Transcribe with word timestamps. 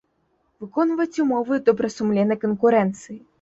Выконваць 0.63 1.17
умовы 1.23 1.59
добрасумленнай 1.67 2.41
канкурэнцыi. 2.47 3.21